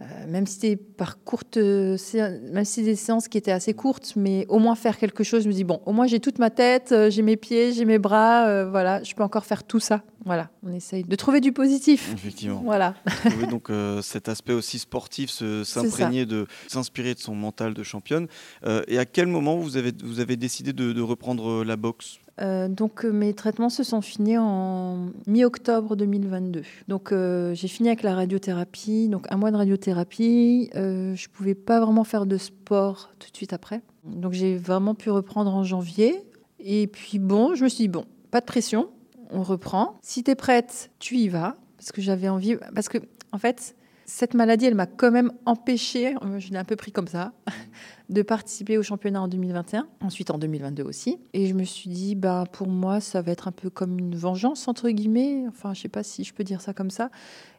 Euh, 0.00 0.04
même 0.28 0.46
si 0.46 0.54
c'était 0.54 0.76
par 0.76 1.22
courte, 1.24 1.56
même 1.56 2.64
si 2.64 2.82
des 2.82 2.96
séances 2.96 3.28
qui 3.28 3.38
étaient 3.38 3.52
assez 3.52 3.74
courtes, 3.74 4.12
mais 4.16 4.46
au 4.48 4.58
moins 4.58 4.74
faire 4.74 4.98
quelque 4.98 5.24
chose. 5.24 5.44
Je 5.44 5.48
me 5.48 5.52
dis 5.52 5.64
bon, 5.64 5.80
au 5.86 5.92
moins 5.92 6.06
j'ai 6.06 6.20
toute 6.20 6.38
ma 6.38 6.50
tête, 6.50 6.92
euh, 6.92 7.10
j'ai 7.10 7.22
mes 7.22 7.36
pieds, 7.36 7.72
j'ai 7.72 7.84
mes 7.84 7.98
bras, 7.98 8.46
euh, 8.46 8.68
voilà, 8.68 9.02
je 9.02 9.14
peux 9.14 9.22
encore 9.22 9.46
faire 9.46 9.64
tout 9.64 9.80
ça. 9.80 10.02
Voilà, 10.26 10.50
on 10.64 10.72
essaye 10.72 11.04
de 11.04 11.14
trouver 11.14 11.40
du 11.40 11.52
positif. 11.52 12.12
Effectivement. 12.12 12.60
Voilà. 12.64 12.94
Trouver 13.24 13.46
donc 13.46 13.70
euh, 13.70 14.02
cet 14.02 14.28
aspect 14.28 14.54
aussi 14.54 14.80
sportif, 14.80 15.30
s'imprégner 15.30 16.26
de, 16.26 16.48
s'inspirer 16.66 17.14
de 17.14 17.20
son 17.20 17.36
mental 17.36 17.74
de 17.74 17.82
championne. 17.84 18.26
Euh, 18.64 18.82
et 18.88 18.98
à 18.98 19.04
quel 19.04 19.28
moment 19.28 19.56
vous 19.56 19.76
avez, 19.76 19.92
vous 20.02 20.18
avez 20.18 20.36
décidé 20.36 20.72
de, 20.72 20.92
de 20.92 21.00
reprendre 21.00 21.62
la 21.62 21.76
boxe? 21.76 22.18
Euh, 22.40 22.68
donc 22.68 23.04
euh, 23.04 23.10
mes 23.10 23.32
traitements 23.32 23.70
se 23.70 23.82
sont 23.82 24.02
finis 24.02 24.36
en 24.36 25.06
mi-octobre 25.26 25.96
2022. 25.96 26.62
Donc 26.88 27.12
euh, 27.12 27.54
j'ai 27.54 27.68
fini 27.68 27.88
avec 27.88 28.02
la 28.02 28.14
radiothérapie, 28.14 29.08
donc 29.08 29.26
un 29.30 29.36
mois 29.36 29.50
de 29.50 29.56
radiothérapie. 29.56 30.70
Euh, 30.74 31.14
je 31.14 31.28
pouvais 31.28 31.54
pas 31.54 31.80
vraiment 31.80 32.04
faire 32.04 32.26
de 32.26 32.36
sport 32.36 33.10
tout 33.18 33.30
de 33.30 33.36
suite 33.36 33.52
après. 33.52 33.80
Donc 34.04 34.32
j'ai 34.32 34.56
vraiment 34.56 34.94
pu 34.94 35.10
reprendre 35.10 35.54
en 35.54 35.64
janvier. 35.64 36.22
Et 36.60 36.86
puis 36.86 37.18
bon, 37.18 37.54
je 37.54 37.64
me 37.64 37.68
suis 37.68 37.84
dit 37.84 37.88
bon, 37.88 38.04
pas 38.30 38.40
de 38.40 38.46
pression, 38.46 38.90
on 39.30 39.42
reprend. 39.42 39.98
Si 40.02 40.22
tu 40.22 40.30
es 40.30 40.34
prête, 40.34 40.90
tu 40.98 41.16
y 41.16 41.28
vas 41.28 41.54
parce 41.78 41.92
que 41.92 42.02
j'avais 42.02 42.28
envie 42.28 42.56
parce 42.74 42.88
que 42.88 42.98
en 43.32 43.38
fait 43.38 43.74
Cette 44.08 44.34
maladie, 44.34 44.66
elle 44.66 44.76
m'a 44.76 44.86
quand 44.86 45.10
même 45.10 45.32
empêché, 45.46 46.14
euh, 46.22 46.38
je 46.38 46.50
l'ai 46.52 46.58
un 46.58 46.64
peu 46.64 46.76
pris 46.76 46.92
comme 46.92 47.08
ça, 47.08 47.32
de 48.08 48.22
participer 48.22 48.78
au 48.78 48.84
championnat 48.84 49.20
en 49.20 49.26
2021, 49.26 49.88
ensuite 50.00 50.30
en 50.30 50.38
2022 50.38 50.84
aussi. 50.84 51.18
Et 51.32 51.48
je 51.48 51.54
me 51.54 51.64
suis 51.64 51.90
dit, 51.90 52.14
bah, 52.14 52.44
pour 52.52 52.68
moi, 52.68 53.00
ça 53.00 53.20
va 53.20 53.32
être 53.32 53.48
un 53.48 53.52
peu 53.52 53.68
comme 53.68 53.98
une 53.98 54.14
vengeance, 54.14 54.68
entre 54.68 54.90
guillemets. 54.90 55.42
Enfin, 55.48 55.74
je 55.74 55.80
sais 55.80 55.88
pas 55.88 56.04
si 56.04 56.22
je 56.22 56.32
peux 56.32 56.44
dire 56.44 56.60
ça 56.60 56.72
comme 56.72 56.90
ça. 56.90 57.10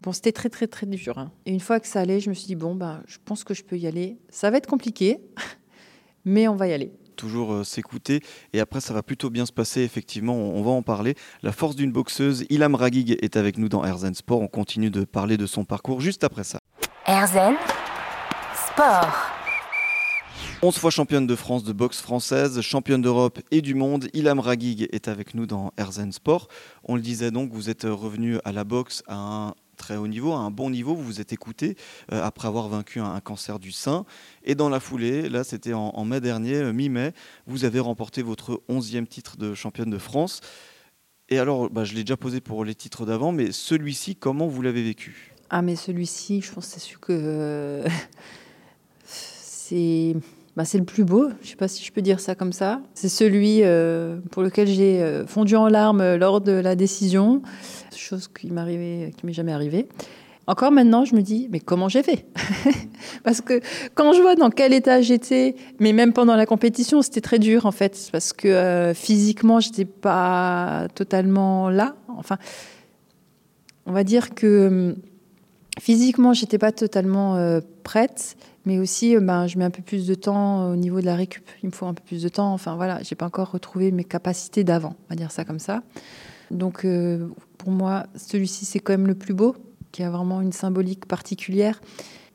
Bon, 0.03 0.13
c'était 0.13 0.31
très, 0.31 0.47
très, 0.47 0.67
très 0.67 0.85
dur. 0.85 1.17
hein. 1.17 1.33
Et 1.45 1.51
une 1.51 1.59
fois 1.59 1.81
que 1.81 1.87
ça 1.87 1.99
allait, 1.99 2.21
je 2.21 2.29
me 2.29 2.33
suis 2.33 2.47
dit, 2.47 2.55
bon, 2.55 2.75
bah, 2.75 3.03
je 3.07 3.17
pense 3.25 3.43
que 3.43 3.53
je 3.53 3.65
peux 3.65 3.77
y 3.77 3.85
aller. 3.85 4.17
Ça 4.29 4.49
va 4.49 4.55
être 4.55 4.67
compliqué, 4.67 5.19
mais 6.23 6.47
on 6.47 6.55
va 6.55 6.69
y 6.69 6.71
aller. 6.71 6.93
Toujours 7.17 7.53
euh, 7.53 7.63
s'écouter 7.65 8.21
et 8.53 8.61
après 8.61 8.79
ça 8.79 8.93
va 8.93 9.03
plutôt 9.03 9.29
bien 9.29 9.45
se 9.45 9.51
passer 9.51 9.81
effectivement 9.81 10.35
on, 10.35 10.57
on 10.57 10.63
va 10.63 10.71
en 10.71 10.83
parler 10.83 11.15
la 11.43 11.51
force 11.51 11.75
d'une 11.75 11.91
boxeuse 11.91 12.45
Ilham 12.49 12.75
Ragig 12.75 13.17
est 13.21 13.35
avec 13.35 13.57
nous 13.57 13.67
dans 13.67 13.83
Erzen 13.83 14.13
Sport 14.13 14.41
on 14.41 14.47
continue 14.47 14.89
de 14.89 15.03
parler 15.03 15.35
de 15.35 15.45
son 15.45 15.65
parcours 15.65 15.99
juste 15.99 16.23
après 16.23 16.45
ça 16.45 16.59
Erzen 17.07 17.55
Sport. 18.53 19.15
11 20.61 20.77
fois 20.77 20.91
championne 20.91 21.25
de 21.25 21.35
France 21.35 21.63
de 21.63 21.71
boxe 21.71 22.01
française, 22.01 22.59
championne 22.61 23.01
d'Europe 23.01 23.39
et 23.51 23.61
du 23.61 23.75
monde, 23.75 24.07
Ilham 24.13 24.39
Ragig 24.39 24.87
est 24.91 25.07
avec 25.07 25.33
nous 25.33 25.45
dans 25.45 25.71
Erzen 25.77 26.11
Sport. 26.11 26.47
On 26.83 26.95
le 26.95 27.01
disait 27.01 27.31
donc, 27.31 27.51
vous 27.53 27.69
êtes 27.69 27.83
revenu 27.83 28.39
à 28.43 28.51
la 28.51 28.63
boxe 28.63 29.03
à 29.07 29.15
un 29.15 29.53
très 29.77 29.95
haut 29.95 30.07
niveau, 30.07 30.33
à 30.33 30.39
un 30.39 30.51
bon 30.51 30.69
niveau, 30.69 30.93
vous 30.93 31.03
vous 31.03 31.21
êtes 31.21 31.31
écouté 31.31 31.77
euh, 32.11 32.23
après 32.23 32.47
avoir 32.47 32.67
vaincu 32.67 32.99
un, 32.99 33.19
cancer 33.21 33.59
du 33.59 33.71
sein. 33.71 34.05
Et 34.43 34.55
dans 34.55 34.69
la 34.69 34.79
foulée, 34.79 35.29
là 35.29 35.43
c'était 35.43 35.73
en, 35.73 36.05
mai 36.05 36.19
dernier, 36.19 36.55
euh, 36.55 36.73
mi-mai, 36.73 37.13
vous 37.45 37.63
avez 37.63 37.79
remporté 37.79 38.21
votre 38.21 38.61
11e 38.69 39.07
titre 39.07 39.37
de 39.37 39.53
championne 39.53 39.89
de 39.89 39.97
France. 39.97 40.41
Et 41.29 41.39
alors, 41.39 41.69
bah, 41.69 41.83
je 41.83 41.93
l'ai 41.93 42.03
déjà 42.03 42.17
posé 42.17 42.41
pour 42.41 42.63
les 42.63 42.75
titres 42.75 43.05
d'avant, 43.05 43.31
mais 43.31 43.51
celui-ci, 43.51 44.15
comment 44.15 44.47
vous 44.47 44.61
l'avez 44.61 44.83
vécu? 44.83 45.33
Ah, 45.49 45.61
mais 45.61 45.75
celui-ci, 45.75 46.41
je 46.41 46.51
pense 46.51 46.75
que 46.99 47.83
c'est 49.05 50.15
euh, 50.57 50.61
bah, 50.61 50.65
c'est 50.65 50.77
le 50.77 50.85
plus 50.85 51.03
beau. 51.03 51.29
Je 51.41 51.49
sais 51.49 51.55
pas 51.55 51.67
si 51.67 51.83
je 51.83 51.91
peux 51.91 52.01
dire 52.01 52.19
ça 52.19 52.35
comme 52.35 52.53
ça. 52.53 52.81
C'est 52.93 53.09
celui 53.09 53.61
euh, 53.63 54.17
pour 54.31 54.43
lequel 54.43 54.67
j'ai 54.67 55.01
euh, 55.01 55.25
fondu 55.25 55.55
en 55.55 55.67
larmes 55.67 56.15
lors 56.15 56.41
de 56.41 56.51
la 56.51 56.75
décision, 56.75 57.41
chose 57.95 58.27
qui 58.27 58.51
m'arrivait, 58.51 59.11
m'est 59.23 59.33
jamais 59.33 59.53
arrivée. 59.53 59.87
Encore 60.49 60.71
maintenant, 60.71 61.03
je 61.03 61.13
me 61.13 61.21
dis, 61.21 61.49
mais 61.51 61.59
comment 61.59 61.89
j'ai 61.89 62.03
fait? 62.03 62.25
Parce 63.25 63.41
que 63.41 63.59
quand 63.95 64.13
je 64.13 64.21
vois 64.21 64.35
dans 64.35 64.49
quel 64.49 64.71
état 64.71 65.01
j'étais, 65.01 65.55
mais 65.81 65.91
même 65.91 66.13
pendant 66.13 66.37
la 66.37 66.45
compétition, 66.45 67.01
c'était 67.01 67.19
très 67.19 67.37
dur 67.37 67.65
en 67.65 67.71
fait, 67.71 68.09
parce 68.13 68.31
que 68.31 68.47
euh, 68.47 68.93
physiquement, 68.93 69.59
j'étais 69.59 69.83
pas 69.83 70.87
totalement 70.95 71.69
là. 71.69 71.95
Enfin, 72.07 72.37
on 73.85 73.91
va 73.91 74.05
dire 74.05 74.35
que 74.35 74.67
hum, 74.67 74.95
physiquement, 75.79 76.33
j'étais 76.33 76.57
pas 76.57 76.71
totalement 76.71 77.35
euh, 77.35 77.61
prête, 77.83 78.37
mais 78.65 78.79
aussi, 78.79 79.15
euh, 79.15 79.19
ben, 79.19 79.47
je 79.47 79.57
mets 79.57 79.65
un 79.65 79.69
peu 79.69 79.81
plus 79.81 80.07
de 80.07 80.15
temps 80.15 80.71
au 80.71 80.75
niveau 80.75 80.99
de 80.99 81.05
la 81.05 81.15
récup. 81.15 81.47
Il 81.63 81.67
me 81.67 81.71
faut 81.71 81.85
un 81.85 81.93
peu 81.93 82.03
plus 82.05 82.21
de 82.23 82.29
temps. 82.29 82.53
Enfin 82.53 82.75
voilà, 82.75 83.01
j'ai 83.03 83.15
pas 83.15 83.25
encore 83.25 83.51
retrouvé 83.51 83.91
mes 83.91 84.03
capacités 84.03 84.63
d'avant, 84.63 84.95
on 85.05 85.09
va 85.09 85.15
dire 85.15 85.31
ça 85.31 85.45
comme 85.45 85.59
ça. 85.59 85.83
Donc 86.51 86.85
euh, 86.85 87.27
pour 87.57 87.71
moi, 87.71 88.07
celui-ci 88.15 88.65
c'est 88.65 88.79
quand 88.79 88.93
même 88.93 89.07
le 89.07 89.15
plus 89.15 89.33
beau, 89.33 89.55
qui 89.91 90.03
a 90.03 90.09
vraiment 90.09 90.41
une 90.41 90.51
symbolique 90.51 91.05
particulière 91.05 91.81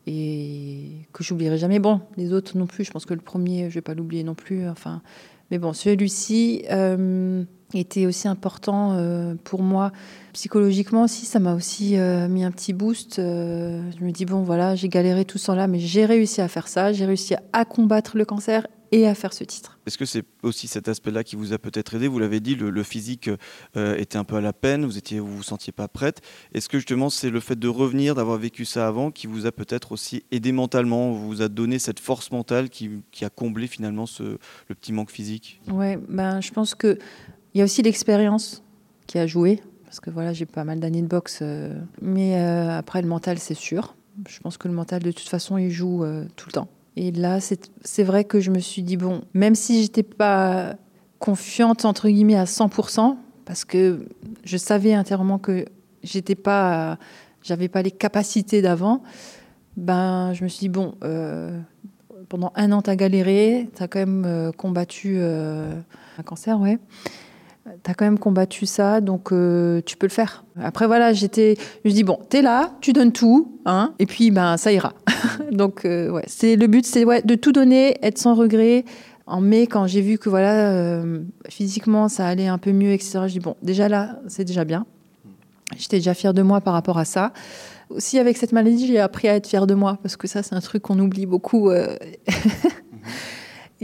et 0.06 1.06
que 1.12 1.22
j'oublierai 1.22 1.58
jamais. 1.58 1.78
Bon, 1.78 2.00
les 2.16 2.32
autres 2.32 2.56
non 2.56 2.66
plus. 2.66 2.84
Je 2.84 2.90
pense 2.90 3.06
que 3.06 3.14
le 3.14 3.20
premier, 3.20 3.70
je 3.70 3.74
vais 3.74 3.82
pas 3.82 3.94
l'oublier 3.94 4.24
non 4.24 4.34
plus. 4.34 4.68
Enfin, 4.68 5.00
mais 5.52 5.58
bon, 5.58 5.74
celui-ci 5.74 6.64
euh, 6.70 7.44
était 7.74 8.06
aussi 8.06 8.26
important 8.26 8.94
euh, 8.94 9.34
pour 9.44 9.62
moi 9.62 9.92
psychologiquement 10.32 11.02
aussi. 11.02 11.26
Ça 11.26 11.40
m'a 11.40 11.54
aussi 11.54 11.98
euh, 11.98 12.26
mis 12.26 12.42
un 12.42 12.50
petit 12.50 12.72
boost. 12.72 13.16
Je 13.18 14.02
me 14.02 14.12
dis 14.12 14.24
bon, 14.24 14.44
voilà, 14.44 14.76
j'ai 14.76 14.88
galéré 14.88 15.26
tout 15.26 15.36
ça 15.36 15.54
là, 15.54 15.66
mais 15.66 15.78
j'ai 15.78 16.06
réussi 16.06 16.40
à 16.40 16.48
faire 16.48 16.68
ça. 16.68 16.94
J'ai 16.94 17.04
réussi 17.04 17.34
à 17.52 17.66
combattre 17.66 18.16
le 18.16 18.24
cancer 18.24 18.66
et 18.92 19.08
à 19.08 19.14
faire 19.14 19.32
ce 19.32 19.42
titre. 19.42 19.78
Est-ce 19.86 19.98
que 19.98 20.04
c'est 20.04 20.24
aussi 20.42 20.68
cet 20.68 20.86
aspect-là 20.86 21.24
qui 21.24 21.34
vous 21.34 21.52
a 21.52 21.58
peut-être 21.58 21.94
aidé? 21.94 22.06
Vous 22.06 22.18
l'avez 22.18 22.40
dit, 22.40 22.54
le, 22.54 22.70
le 22.70 22.82
physique 22.82 23.30
euh, 23.76 23.96
était 23.96 24.18
un 24.18 24.24
peu 24.24 24.36
à 24.36 24.40
la 24.40 24.52
peine, 24.52 24.84
vous 24.84 24.98
étiez, 24.98 25.18
vous 25.18 25.34
vous 25.34 25.42
sentiez 25.42 25.72
pas 25.72 25.88
prête. 25.88 26.20
Est-ce 26.52 26.68
que 26.68 26.78
justement 26.78 27.10
c'est 27.10 27.30
le 27.30 27.40
fait 27.40 27.58
de 27.58 27.68
revenir, 27.68 28.14
d'avoir 28.14 28.38
vécu 28.38 28.64
ça 28.64 28.86
avant, 28.86 29.10
qui 29.10 29.26
vous 29.26 29.46
a 29.46 29.52
peut-être 29.52 29.92
aussi 29.92 30.24
aidé 30.30 30.52
mentalement, 30.52 31.10
vous 31.12 31.40
a 31.42 31.48
donné 31.48 31.78
cette 31.78 31.98
force 31.98 32.30
mentale 32.30 32.68
qui, 32.68 32.90
qui 33.10 33.24
a 33.24 33.30
comblé 33.30 33.66
finalement 33.66 34.06
ce, 34.06 34.22
le 34.68 34.74
petit 34.74 34.92
manque 34.92 35.10
physique? 35.10 35.60
Ouais, 35.68 35.98
ben 36.08 36.40
je 36.40 36.52
pense 36.52 36.74
que 36.74 36.98
il 37.54 37.58
y 37.58 37.60
a 37.62 37.64
aussi 37.64 37.82
l'expérience 37.82 38.62
qui 39.06 39.18
a 39.18 39.26
joué 39.26 39.60
parce 39.84 40.00
que 40.00 40.10
voilà, 40.10 40.32
j'ai 40.32 40.46
pas 40.46 40.64
mal 40.64 40.80
d'années 40.80 41.02
de 41.02 41.06
boxe, 41.06 41.40
euh, 41.42 41.78
mais 42.00 42.36
euh, 42.36 42.78
après 42.78 43.02
le 43.02 43.08
mental, 43.08 43.38
c'est 43.38 43.54
sûr. 43.54 43.94
Je 44.28 44.38
pense 44.40 44.58
que 44.58 44.68
le 44.68 44.74
mental, 44.74 45.02
de 45.02 45.12
toute 45.12 45.28
façon, 45.28 45.56
il 45.56 45.70
joue 45.70 46.04
tout 46.36 46.46
le 46.48 46.52
temps. 46.52 46.68
Et 46.96 47.10
là, 47.10 47.38
c'est 47.40 48.02
vrai 48.02 48.24
que 48.24 48.40
je 48.40 48.50
me 48.50 48.58
suis 48.58 48.82
dit 48.82 48.96
bon, 48.96 49.22
même 49.34 49.54
si 49.54 49.82
j'étais 49.82 50.02
pas 50.02 50.76
confiante 51.18 51.84
entre 51.84 52.08
guillemets 52.08 52.36
à 52.36 52.44
100%, 52.44 53.16
parce 53.44 53.64
que 53.64 54.06
je 54.44 54.56
savais 54.56 54.92
intérieurement 54.92 55.38
que 55.38 55.64
j'étais 56.02 56.34
pas, 56.34 56.98
pas 57.72 57.82
les 57.82 57.90
capacités 57.90 58.62
d'avant. 58.62 59.02
Ben, 59.76 60.32
je 60.34 60.44
me 60.44 60.48
suis 60.48 60.60
dit 60.60 60.68
bon, 60.68 60.94
euh, 61.02 61.58
pendant 62.28 62.52
un 62.56 62.72
an, 62.72 62.82
t'as 62.82 62.96
galéré, 62.96 63.68
t'as 63.74 63.88
quand 63.88 64.00
même 64.00 64.24
euh, 64.26 64.52
combattu 64.52 65.16
euh, 65.18 65.72
un 66.18 66.22
cancer, 66.22 66.60
ouais. 66.60 66.78
T'as 67.84 67.94
quand 67.94 68.04
même 68.04 68.18
combattu 68.18 68.66
ça, 68.66 69.00
donc 69.00 69.32
euh, 69.32 69.80
tu 69.86 69.96
peux 69.96 70.06
le 70.06 70.12
faire. 70.12 70.44
Après 70.60 70.88
voilà, 70.88 71.12
j'étais, 71.12 71.56
je 71.84 71.90
dis 71.92 72.02
bon, 72.02 72.18
t'es 72.28 72.42
là, 72.42 72.72
tu 72.80 72.92
donnes 72.92 73.12
tout, 73.12 73.56
hein, 73.66 73.94
et 74.00 74.06
puis 74.06 74.32
ben 74.32 74.56
ça 74.56 74.72
ira. 74.72 74.94
donc 75.52 75.84
euh, 75.84 76.10
ouais, 76.10 76.24
c'est 76.26 76.56
le 76.56 76.66
but, 76.66 76.84
c'est 76.84 77.04
ouais, 77.04 77.22
de 77.22 77.36
tout 77.36 77.52
donner, 77.52 77.96
être 78.02 78.18
sans 78.18 78.34
regret. 78.34 78.84
En 79.26 79.40
mai, 79.40 79.68
quand 79.68 79.86
j'ai 79.86 80.00
vu 80.00 80.18
que 80.18 80.28
voilà, 80.28 80.70
euh, 80.70 81.22
physiquement 81.48 82.08
ça 82.08 82.26
allait 82.26 82.48
un 82.48 82.58
peu 82.58 82.72
mieux, 82.72 82.92
etc. 82.92 83.20
Je 83.26 83.32
dis 83.34 83.40
bon, 83.40 83.54
déjà 83.62 83.88
là, 83.88 84.18
c'est 84.26 84.44
déjà 84.44 84.64
bien. 84.64 84.84
J'étais 85.76 85.98
déjà 85.98 86.14
fière 86.14 86.34
de 86.34 86.42
moi 86.42 86.60
par 86.60 86.74
rapport 86.74 86.98
à 86.98 87.04
ça. 87.04 87.32
Aussi 87.90 88.18
avec 88.18 88.36
cette 88.36 88.52
maladie, 88.52 88.88
j'ai 88.88 88.98
appris 88.98 89.28
à 89.28 89.36
être 89.36 89.46
fière 89.46 89.68
de 89.68 89.74
moi 89.74 89.98
parce 90.02 90.16
que 90.16 90.26
ça, 90.26 90.42
c'est 90.42 90.54
un 90.54 90.60
truc 90.60 90.82
qu'on 90.82 90.98
oublie 90.98 91.26
beaucoup. 91.26 91.70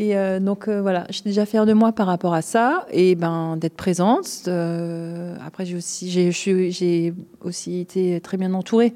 Et 0.01 0.17
euh, 0.17 0.39
donc 0.39 0.69
euh, 0.69 0.81
voilà, 0.81 1.07
j'étais 1.11 1.31
déjà 1.31 1.45
fière 1.45 1.67
de 1.67 1.73
moi 1.73 1.91
par 1.91 2.07
rapport 2.07 2.33
à 2.33 2.41
ça 2.41 2.87
et 2.93 3.17
ben 3.17 3.57
d'être 3.57 3.75
présente. 3.75 4.45
Euh, 4.47 5.35
après, 5.45 5.67
j'ai 5.67 5.75
aussi, 5.75 6.09
je 6.13 6.31
suis- 6.31 6.71
j'ai 6.71 7.13
aussi 7.41 7.81
été 7.81 8.21
très 8.21 8.37
bien 8.37 8.55
entourée. 8.55 8.95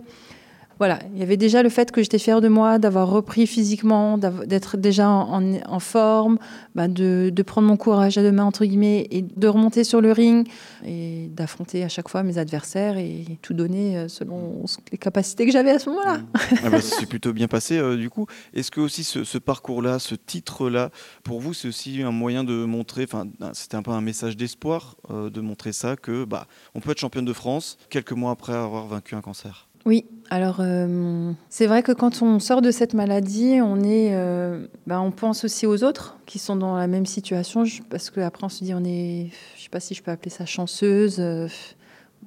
Voilà, 0.83 0.99
il 1.15 1.21
y 1.21 1.23
avait 1.23 1.37
déjà 1.37 1.63
le 1.63 1.69
fait 1.69 1.93
que 1.93 2.03
j'étais 2.03 2.19
fière 2.19 2.41
de 2.41 2.49
moi, 2.49 2.81
d'avoir 2.81 3.09
repris 3.09 3.47
physiquement, 3.47 4.19
d'être 4.19 4.77
déjà 4.77 5.09
en, 5.09 5.79
forme, 5.79 6.39
ben 6.75 6.89
de, 6.89 7.43
prendre 7.47 7.69
mon 7.69 7.77
courage 7.77 8.19
à 8.19 8.23
deux 8.23 8.33
mains 8.33 8.47
entre 8.47 8.65
guillemets 8.65 9.07
et 9.13 9.23
de 9.23 9.47
remonter 9.47 9.85
sur 9.85 10.01
le 10.01 10.11
ring 10.11 10.49
et 10.85 11.29
d'affronter 11.31 11.85
à 11.85 11.89
chaque 11.89 12.09
fois 12.09 12.25
mes 12.25 12.37
adversaires 12.37 12.99
et 12.99 13.39
tout 13.43 13.55
donner 13.55 13.97
euh, 13.97 14.09
selon 14.09 14.65
les 14.91 14.99
capacités 14.99 15.47
que 15.47 15.53
j'avais 15.53 15.71
à 15.71 15.79
ce 15.79 15.89
moment-là. 15.91 16.21
Ah 16.65 16.71
bah, 16.71 16.81
ça 16.81 16.97
s'est 16.99 17.07
plutôt 17.07 17.33
bien 17.33 17.47
passé 17.47 17.79
euh, 17.79 17.97
du 17.97 18.11
coup. 18.11 18.27
Est-ce 18.53 18.73
que 18.73 18.81
aussi 18.81 19.05
ce, 19.05 19.23
ce 19.23 19.39
parcours-là, 19.39 20.01
ce 20.01 20.17
titre-là, 20.17 20.91
pour 21.23 21.41
vous, 21.41 21.55
c'est 21.55 21.69
aussi 21.69 22.03
un 22.03 22.11
moyen 22.11 22.43
de 22.43 22.65
montrer, 22.65 23.05
enfin, 23.05 23.29
c'était 23.53 23.77
un 23.77 23.83
peu 23.85 23.93
un 23.93 24.01
message 24.01 24.37
d'espoir 24.37 24.97
euh, 25.11 25.31
de 25.31 25.41
montrer 25.41 25.73
ça, 25.73 25.95
que 25.95 26.25
bah, 26.25 26.49
on 26.75 26.81
peut 26.81 26.91
être 26.91 26.99
championne 26.99 27.25
de 27.25 27.33
France 27.33 27.79
quelques 27.89 28.11
mois 28.11 28.33
après 28.33 28.55
avoir 28.55 28.89
vaincu 28.89 29.15
un 29.15 29.21
cancer? 29.21 29.69
Oui, 29.85 30.07
alors 30.31 30.59
euh, 30.61 31.33
c'est 31.49 31.67
vrai 31.67 31.83
que 31.83 31.93
quand 31.93 32.23
on 32.23 32.39
sort 32.39 32.63
de 32.63 32.71
cette 32.71 32.95
maladie, 32.95 33.59
on 33.61 33.83
est, 33.83 34.15
euh, 34.15 34.67
ben, 34.87 35.01
on 35.01 35.11
pense 35.11 35.45
aussi 35.45 35.67
aux 35.67 35.83
autres 35.83 36.19
qui 36.25 36.39
sont 36.39 36.57
dans 36.57 36.77
la 36.77 36.87
même 36.87 37.07
situation, 37.07 37.65
parce 37.91 38.11
qu'après 38.11 38.45
on 38.45 38.49
se 38.49 38.63
dit 38.63 38.75
on 38.75 38.85
est, 38.85 39.29
je 39.57 39.63
sais 39.63 39.69
pas 39.69 39.81
si 39.81 39.95
je 39.95 40.03
peux 40.03 40.11
appeler 40.11 40.31
ça 40.31 40.47
chanceuse, 40.47 41.17
euh, 41.19 41.49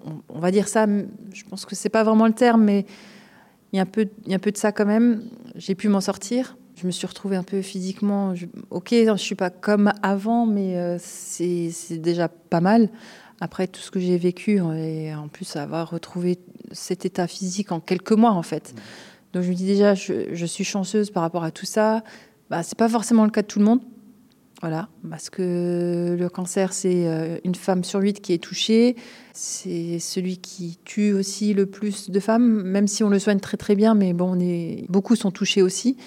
on, 0.06 0.22
on 0.30 0.40
va 0.40 0.52
dire 0.52 0.68
ça. 0.68 0.86
Je 1.34 1.44
pense 1.46 1.66
que 1.66 1.76
c'est 1.76 1.90
pas 1.90 2.04
vraiment 2.04 2.28
le 2.28 2.34
terme, 2.34 2.64
mais 2.64 2.86
il 3.72 3.78
y 3.78 3.80
a 3.80 3.84
un 3.84 3.88
peu, 3.88 4.08
y 4.28 4.34
a 4.34 4.36
un 4.36 4.40
peu 4.40 4.52
de 4.52 4.58
ça 4.58 4.72
quand 4.72 4.86
même. 4.86 5.24
J'ai 5.56 5.76
pu 5.76 5.88
m'en 5.88 6.02
sortir. 6.02 6.58
Je 6.76 6.86
me 6.86 6.92
suis 6.92 7.08
retrouvée 7.08 7.38
un 7.38 7.44
peu 7.44 7.62
physiquement. 7.62 8.34
ok, 8.70 8.90
je 8.92 9.16
suis 9.16 9.36
pas 9.36 9.50
comme 9.50 9.94
avant, 10.04 10.46
mais 10.46 10.98
c'est 11.00 11.72
déjà 11.92 12.28
pas 12.28 12.60
mal. 12.60 12.90
Après 13.42 13.68
tout 13.68 13.82
ce 13.82 13.92
que 13.92 14.00
j'ai 14.00 14.18
vécu 14.18 14.62
et 14.78 15.14
en 15.14 15.28
plus 15.28 15.56
avoir 15.56 15.90
retrouvé 15.90 16.40
cet 16.72 17.06
état 17.06 17.28
physique 17.28 17.72
en 17.72 17.80
quelques 17.80 18.14
mois 18.14 18.32
en 18.32 18.44
fait. 18.44 18.74
Donc 19.34 19.44
je 19.44 19.50
me 19.50 19.54
dis 19.56 19.66
déjà, 19.66 19.94
je, 19.94 20.34
je 20.34 20.46
suis 20.46 20.64
chanceuse 20.64 21.12
par 21.12 21.22
rapport 21.22 21.44
à 21.44 21.52
tout 21.52 21.66
ça. 21.66 22.04
Bah, 22.50 22.64
c'est 22.64 22.78
pas 22.78 22.88
forcément 22.88 23.26
le 23.26 23.32
cas 23.32 23.42
de 23.42 23.48
tout 23.48 23.60
le 23.60 23.66
monde. 23.66 23.82
Voilà, 24.62 24.88
parce 25.10 25.30
que 25.30 26.16
le 26.18 26.30
cancer, 26.30 26.72
c'est 26.72 27.08
euh, 27.08 27.38
une 27.44 27.56
femme 27.56 27.84
sur 27.84 28.00
huit 28.00 28.22
qui 28.22 28.32
est 28.32 28.42
touchée. 28.42 28.96
C'est 29.34 30.00
celui 30.00 30.38
qui 30.38 30.80
tue 30.86 31.12
aussi 31.12 31.54
le 31.54 31.66
plus 31.66 32.10
de 32.10 32.20
femmes, 32.22 32.64
même 32.64 32.88
si 32.88 33.04
on 33.04 33.10
le 33.10 33.20
soigne 33.20 33.42
très 33.42 33.58
très 33.58 33.76
bien, 33.76 33.94
mais 33.96 34.14
bon, 34.14 34.38
on 34.38 34.40
est... 34.40 34.86
beaucoup 34.88 35.18
sont 35.18 35.32
touchés 35.32 35.62
aussi. 35.62 35.98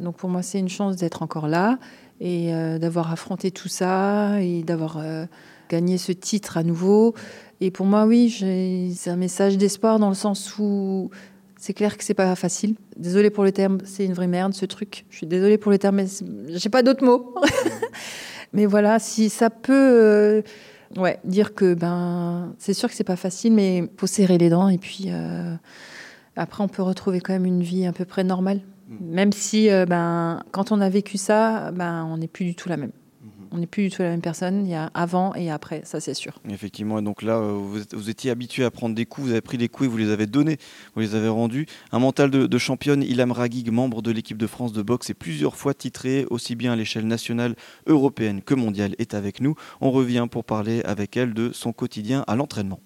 Donc 0.00 0.16
pour 0.16 0.30
moi, 0.30 0.42
c'est 0.42 0.58
une 0.58 0.70
chance 0.70 0.96
d'être 0.96 1.22
encore 1.22 1.48
là 1.48 1.78
et 2.22 2.54
euh, 2.54 2.78
d'avoir 2.78 3.12
affronté 3.12 3.50
tout 3.50 3.68
ça 3.68 4.40
et 4.40 4.62
d'avoir 4.62 4.98
euh, 4.98 5.26
gagné 5.68 5.98
ce 5.98 6.12
titre 6.12 6.56
à 6.56 6.62
nouveau. 6.62 7.14
Et 7.60 7.72
pour 7.72 7.84
moi, 7.84 8.06
oui, 8.06 8.30
c'est 8.96 9.10
un 9.10 9.16
message 9.16 9.58
d'espoir 9.58 9.98
dans 9.98 10.08
le 10.08 10.14
sens 10.14 10.56
où 10.58 11.10
C'est 11.56 11.74
clair 11.74 11.98
que 11.98 12.04
c'est 12.04 12.14
pas 12.14 12.34
facile. 12.36 12.76
Désolée 12.96 13.30
pour 13.30 13.42
le 13.42 13.50
terme, 13.50 13.78
c'est 13.84 14.04
une 14.04 14.12
vraie 14.14 14.28
merde 14.28 14.54
ce 14.54 14.66
truc. 14.66 15.04
Je 15.10 15.16
suis 15.16 15.26
désolée 15.26 15.58
pour 15.58 15.72
le 15.72 15.78
terme, 15.78 15.96
mais 15.96 16.06
j'ai 16.48 16.68
pas 16.68 16.84
d'autres 16.84 17.04
mots. 17.04 17.34
mais 18.52 18.66
voilà, 18.66 19.00
si 19.00 19.28
ça 19.28 19.50
peut, 19.50 19.72
euh, 19.72 20.42
dire 21.24 21.54
que 21.54 21.74
ben, 21.74 22.54
c'est 22.58 22.74
sûr 22.74 22.88
que 22.88 22.94
c'est 22.94 23.02
pas 23.02 23.16
facile, 23.16 23.52
mais 23.52 23.90
faut 23.96 24.06
serrer 24.06 24.38
les 24.38 24.48
dents 24.48 24.68
et 24.68 24.78
puis 24.78 25.08
après 26.36 26.62
on 26.62 26.68
peut 26.68 26.82
retrouver 26.82 27.20
quand 27.20 27.32
même 27.32 27.46
une 27.46 27.62
vie 27.62 27.84
à 27.86 27.92
peu 27.92 28.04
près 28.04 28.22
normale. 28.22 28.60
Mm. 28.88 28.96
Même 29.00 29.32
si, 29.32 29.70
euh, 29.70 29.86
ben, 29.86 30.42
quand 30.50 30.72
on 30.72 30.80
a 30.80 30.88
vécu 30.88 31.18
ça, 31.18 31.70
ben, 31.72 32.04
on 32.04 32.18
n'est 32.18 32.28
plus 32.28 32.44
du 32.44 32.54
tout 32.54 32.68
la 32.68 32.76
même. 32.76 32.92
On 33.54 33.58
n'est 33.58 33.66
plus 33.66 33.84
du 33.84 33.90
tout 33.90 34.00
la 34.00 34.08
même 34.08 34.22
personne. 34.22 34.64
Il 34.64 34.70
y 34.70 34.74
a 34.74 34.90
avant 34.94 35.34
et 35.34 35.50
après, 35.50 35.82
ça 35.84 36.00
c'est 36.00 36.14
sûr. 36.14 36.40
Effectivement. 36.48 36.98
Et 36.98 37.02
donc 37.02 37.22
là, 37.22 37.36
euh, 37.36 37.52
vous, 37.52 38.10
étiez 38.10 38.30
habitué 38.30 38.64
à 38.64 38.70
prendre 38.70 38.94
des 38.94 39.04
coups. 39.04 39.26
Vous 39.26 39.32
avez 39.32 39.42
pris 39.42 39.58
les 39.58 39.68
coups 39.68 39.88
et 39.88 39.90
vous 39.90 39.98
les 39.98 40.08
avez 40.08 40.26
donnés. 40.26 40.56
Vous 40.94 41.02
les 41.02 41.14
avez 41.14 41.28
rendus. 41.28 41.66
Un 41.92 41.98
mental 41.98 42.30
de, 42.30 42.58
championne, 42.58 43.02
Ilham 43.02 43.30
Ragig, 43.30 43.70
membre 43.70 44.00
de 44.00 44.10
l'équipe 44.10 44.38
de 44.38 44.46
France 44.46 44.72
de 44.72 44.80
boxe, 44.80 45.10
et 45.10 45.14
plusieurs 45.14 45.56
fois 45.56 45.74
titré, 45.74 46.26
aussi 46.30 46.54
bien 46.54 46.72
à 46.72 46.76
l'échelle 46.76 47.06
nationale, 47.06 47.54
européenne 47.86 48.40
que 48.40 48.54
mondiale, 48.54 48.94
est 48.98 49.12
avec 49.12 49.40
nous. 49.40 49.54
On 49.82 49.90
revient 49.90 50.26
pour 50.30 50.44
parler 50.44 50.82
avec 50.84 51.16
elle 51.18 51.34
de 51.34 51.52
son 51.52 51.74
quotidien 51.74 52.24
à 52.26 52.36
l'entraînement. 52.36 52.80